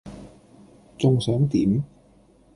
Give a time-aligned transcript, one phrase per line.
[0.97, 1.83] 仲想點?